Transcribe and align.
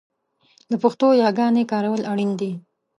د 0.69 0.73
پښتو 0.83 1.07
یاګانې 1.23 1.63
کارول 1.71 2.01
اړین 2.11 2.31
دي 2.39 2.51